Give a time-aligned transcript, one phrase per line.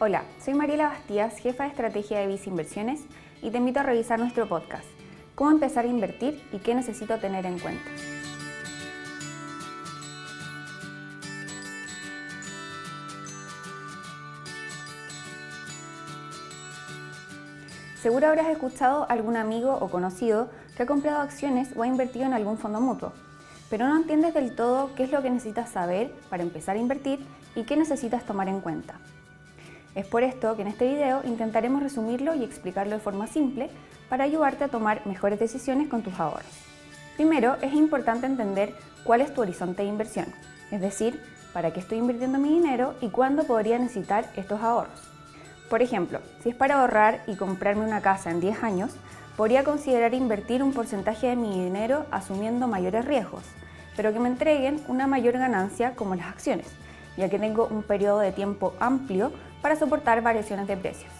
[0.00, 3.00] Hola, soy Mariela Bastías, jefa de estrategia de Visa Inversiones
[3.42, 4.84] y te invito a revisar nuestro podcast,
[5.34, 7.90] Cómo empezar a invertir y qué necesito tener en cuenta.
[18.00, 22.24] Seguro habrás escuchado a algún amigo o conocido que ha comprado acciones o ha invertido
[22.24, 23.12] en algún fondo mutuo,
[23.68, 27.26] pero no entiendes del todo qué es lo que necesitas saber para empezar a invertir
[27.56, 29.00] y qué necesitas tomar en cuenta.
[29.98, 33.68] Es por esto que en este video intentaremos resumirlo y explicarlo de forma simple
[34.08, 36.46] para ayudarte a tomar mejores decisiones con tus ahorros.
[37.16, 40.26] Primero, es importante entender cuál es tu horizonte de inversión,
[40.70, 41.20] es decir,
[41.52, 45.10] para qué estoy invirtiendo mi dinero y cuándo podría necesitar estos ahorros.
[45.68, 48.92] Por ejemplo, si es para ahorrar y comprarme una casa en 10 años,
[49.36, 53.42] podría considerar invertir un porcentaje de mi dinero asumiendo mayores riesgos,
[53.96, 56.68] pero que me entreguen una mayor ganancia como las acciones,
[57.16, 61.12] ya que tengo un periodo de tiempo amplio para soportar variaciones de precios.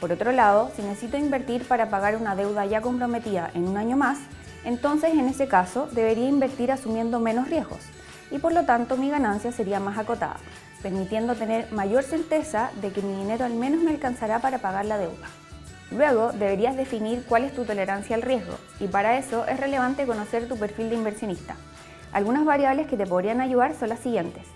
[0.00, 3.96] Por otro lado, si necesito invertir para pagar una deuda ya comprometida en un año
[3.96, 4.18] más,
[4.64, 7.80] entonces en ese caso debería invertir asumiendo menos riesgos
[8.30, 10.38] y por lo tanto mi ganancia sería más acotada,
[10.82, 14.98] permitiendo tener mayor certeza de que mi dinero al menos me alcanzará para pagar la
[14.98, 15.28] deuda.
[15.90, 20.48] Luego deberías definir cuál es tu tolerancia al riesgo y para eso es relevante conocer
[20.48, 21.56] tu perfil de inversionista.
[22.12, 24.46] Algunas variables que te podrían ayudar son las siguientes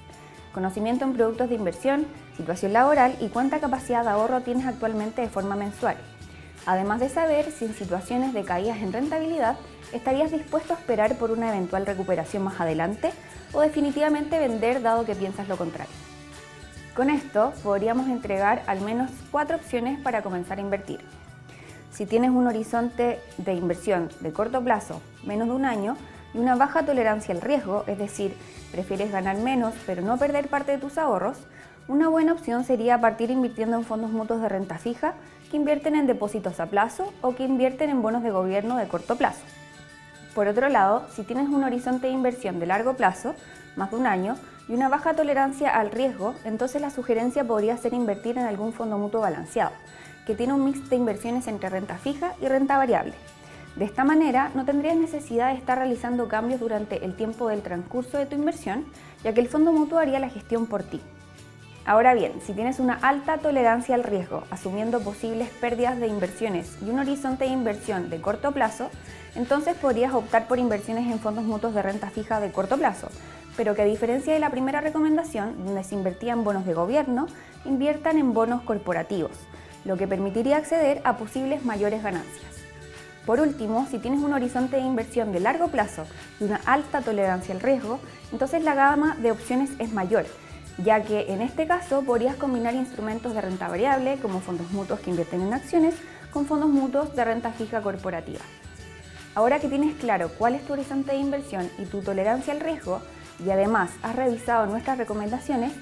[0.57, 5.29] conocimiento en productos de inversión, situación laboral y cuánta capacidad de ahorro tienes actualmente de
[5.29, 5.99] forma mensual.
[6.65, 9.59] Además de saber si en situaciones de caídas en rentabilidad
[9.93, 13.11] estarías dispuesto a esperar por una eventual recuperación más adelante
[13.53, 15.93] o definitivamente vender dado que piensas lo contrario.
[16.95, 21.01] Con esto podríamos entregar al menos cuatro opciones para comenzar a invertir.
[21.93, 25.99] Si tienes un horizonte de inversión de corto plazo, menos de un año,
[26.37, 28.37] y una baja tolerancia al riesgo, es decir,
[28.71, 31.39] prefieres ganar menos pero no perder parte de tus ahorros,
[31.89, 35.15] una buena opción sería partir invirtiendo en fondos mutuos de renta fija
[35.51, 39.17] que invierten en depósitos a plazo o que invierten en bonos de gobierno de corto
[39.17, 39.43] plazo.
[40.35, 43.35] Por otro lado, si tienes un horizonte de inversión de largo plazo,
[43.77, 44.37] más de un año,
[44.69, 48.99] y una baja tolerancia al riesgo, entonces la sugerencia podría ser invertir en algún fondo
[48.99, 49.73] mutuo balanceado,
[50.27, 53.15] que tiene un mix de inversiones entre renta fija y renta variable.
[53.77, 58.17] De esta manera, no tendrías necesidad de estar realizando cambios durante el tiempo del transcurso
[58.17, 58.87] de tu inversión,
[59.23, 60.99] ya que el fondo mutuo haría la gestión por ti.
[61.85, 66.89] Ahora bien, si tienes una alta tolerancia al riesgo, asumiendo posibles pérdidas de inversiones y
[66.89, 68.91] un horizonte de inversión de corto plazo,
[69.35, 73.09] entonces podrías optar por inversiones en fondos mutuos de renta fija de corto plazo,
[73.59, 77.27] pero que a diferencia de la primera recomendación, donde se invertía en bonos de gobierno,
[77.67, 79.33] inviertan en bonos corporativos,
[79.85, 82.56] lo que permitiría acceder a posibles mayores ganancias.
[83.27, 86.07] Por último, si tienes un horizonte de inversión de largo plazo
[86.41, 87.99] y una alta tolerancia al riesgo,
[88.31, 90.27] entonces la gama de opciones es mayor,
[90.79, 95.11] ya que en este caso podrías combinar instrumentos de renta variable como fondos mutuos que
[95.11, 95.97] invierten en acciones
[96.33, 98.41] con fondos mutuos de renta fija corporativa.
[99.35, 103.03] Ahora que tienes claro cuál es tu horizonte de inversión y tu tolerancia al riesgo,
[103.45, 105.73] y además has revisado nuestras recomendaciones,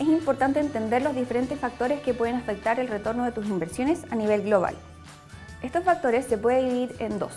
[0.00, 4.16] es importante entender los diferentes factores que pueden afectar el retorno de tus inversiones a
[4.16, 4.76] nivel global.
[5.62, 7.32] Estos factores se pueden dividir en dos.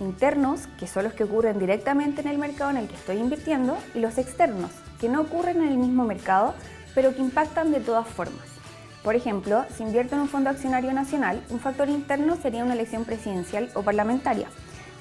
[0.00, 3.76] Internos, que son los que ocurren directamente en el mercado en el que estoy invirtiendo,
[3.94, 6.54] y los externos, que no ocurren en el mismo mercado,
[6.94, 8.46] pero que impactan de todas formas.
[9.02, 13.04] Por ejemplo, si invierto en un fondo accionario nacional, un factor interno sería una elección
[13.04, 14.48] presidencial o parlamentaria,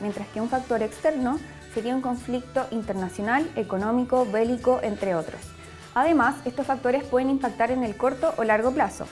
[0.02, 1.40] mientras que un factor externo
[1.74, 5.40] sería un conflicto internacional, económico, bélico, entre otros.
[5.96, 9.08] Además, estos factores pueden impactar en el corto o largo plazo,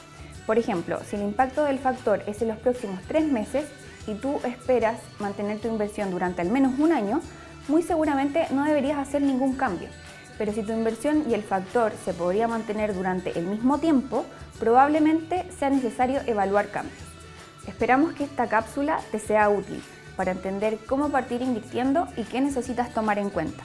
[0.45, 3.65] por ejemplo, si el impacto del factor es en los próximos tres meses
[4.07, 7.21] y tú esperas mantener tu inversión durante al menos un año,
[7.67, 9.89] muy seguramente no deberías hacer ningún cambio.
[10.37, 14.25] Pero si tu inversión y el factor se podría mantener durante el mismo tiempo,
[14.59, 16.97] probablemente sea necesario evaluar cambios.
[17.67, 19.83] Esperamos que esta cápsula te sea útil
[20.15, 23.63] para entender cómo partir invirtiendo y qué necesitas tomar en cuenta.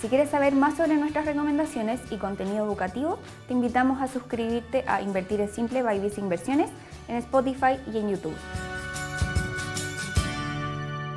[0.00, 5.00] Si quieres saber más sobre nuestras recomendaciones y contenido educativo, te invitamos a suscribirte a
[5.00, 6.70] Invertir es Simple by Visa Inversiones
[7.08, 8.36] en Spotify y en YouTube.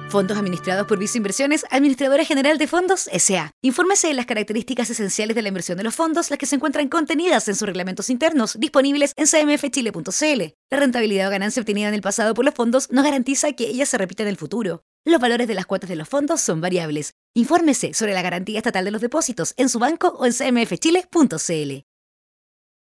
[0.10, 3.52] Fondos administrados por Visa Inversiones, Administradora General de Fondos S.A.
[3.62, 6.88] Infórmese de las características esenciales de la inversión de los fondos, las que se encuentran
[6.88, 10.56] contenidas en sus reglamentos internos, disponibles en cmfchile.cl.
[10.72, 13.86] La rentabilidad o ganancia obtenida en el pasado por los fondos no garantiza que ella
[13.86, 14.84] se repita en el futuro.
[15.06, 17.14] Los valores de las cuotas de los fondos son variables.
[17.34, 21.89] Infórmese sobre la garantía estatal de los depósitos en su banco o en cmfchile.cl.